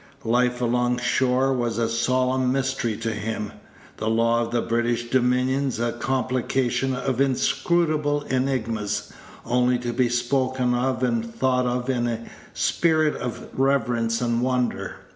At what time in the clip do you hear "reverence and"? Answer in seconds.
13.53-14.41